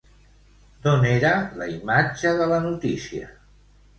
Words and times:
D'on 0.85 1.05
era 1.09 1.33
la 1.59 1.67
imatge 1.73 2.33
de 2.41 2.47
la 2.55 2.59
notícia? 2.65 3.29